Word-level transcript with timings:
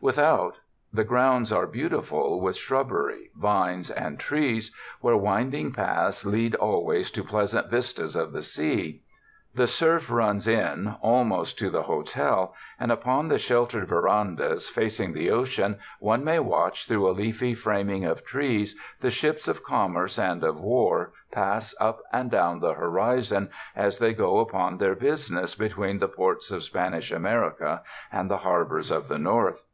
Without, 0.00 0.58
the 0.92 1.04
grounds 1.04 1.50
are 1.50 1.66
beautiful 1.66 2.38
with 2.42 2.56
shrubbery, 2.58 3.30
vines 3.36 3.90
and 3.90 4.18
trees, 4.20 4.70
where 5.00 5.16
winding 5.16 5.72
paths 5.72 6.26
lead 6.26 6.54
always 6.56 7.10
to 7.12 7.24
pleasant 7.24 7.70
vistas 7.70 8.14
of 8.14 8.32
the 8.34 8.42
sea. 8.42 9.00
The 9.54 9.66
surf 9.66 10.10
runs 10.10 10.46
in 10.46 10.94
al 11.02 11.24
most 11.24 11.58
to 11.60 11.70
the 11.70 11.84
hotel, 11.84 12.54
and 12.78 12.92
upon 12.92 13.28
the 13.28 13.38
sheltered 13.38 13.88
verandas 13.88 14.68
facing 14.68 15.14
the 15.14 15.30
ocean 15.30 15.78
one 16.00 16.22
may 16.22 16.38
watch 16.40 16.86
through 16.86 17.08
a 17.08 17.12
leafy 17.16 17.54
framing 17.54 18.04
of 18.04 18.26
trees 18.26 18.76
the 19.00 19.10
ships 19.10 19.48
of 19.48 19.64
commerce 19.64 20.18
and 20.18 20.44
of 20.44 20.60
war 20.60 21.14
pass 21.32 21.74
up 21.80 22.00
and 22.12 22.30
down 22.30 22.60
the 22.60 22.74
horizon 22.74 23.48
as 23.74 23.98
they 24.00 24.12
go 24.12 24.40
upon 24.40 24.76
their 24.76 24.96
business 24.96 25.54
between 25.54 25.98
the 25.98 26.08
ports 26.08 26.50
of 26.50 26.62
Spanish 26.62 27.10
America 27.10 27.82
and 28.12 28.30
the 28.30 28.36
harbors 28.38 28.90
of 28.90 29.08
the 29.08 29.18
North. 29.18 29.64